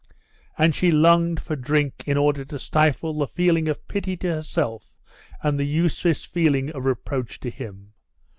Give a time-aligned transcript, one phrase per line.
[0.57, 4.91] And she longed for drink in order to stifle the feeling of pity to herself
[5.43, 7.93] and the useless feeling of reproach to him.